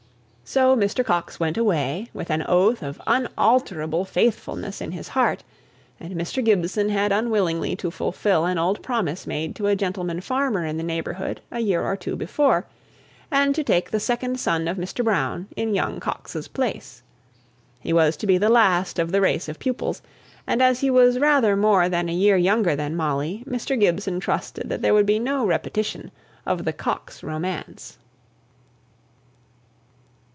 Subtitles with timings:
[0.43, 1.01] So Mr.
[1.05, 5.45] Coxe went away, with an oath of unalterable faithfulness in his heart;
[5.97, 6.43] and Mr.
[6.43, 10.83] Gibson had unwillingly to fulfil an old promise made to a gentleman farmer in the
[10.83, 12.67] neighbourhood a year or two before,
[13.31, 15.05] and to take the second son of Mr.
[15.05, 17.01] Browne in young Coxe's place.
[17.79, 20.01] He was to be the last of the race of pupils,
[20.45, 23.79] and as he was rather more than a year younger than Molly, Mr.
[23.79, 26.11] Gibson trusted that there would be no repetition
[26.45, 27.97] of the Coxe romance.